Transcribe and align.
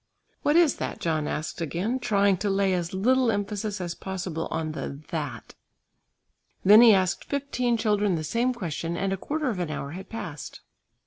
"What 0.41 0.55
is 0.55 0.77
that?" 0.77 0.99
John 0.99 1.27
asked 1.27 1.61
again, 1.61 1.99
trying 1.99 2.35
to 2.37 2.49
lay 2.49 2.73
as 2.73 2.91
little 2.91 3.31
emphasis 3.31 3.79
as 3.79 3.93
possible 3.93 4.47
on 4.49 4.71
the 4.71 4.99
"that." 5.11 5.53
Then 6.65 6.81
he 6.81 6.91
asked 6.91 7.25
fifteen 7.25 7.77
children 7.77 8.15
the 8.15 8.23
same 8.23 8.51
question 8.51 8.97
and 8.97 9.13
a 9.13 9.15
quarter 9.17 9.51
of 9.51 9.59
an 9.59 9.69
hour 9.69 9.91
had 9.91 10.09
passed. 10.09 10.61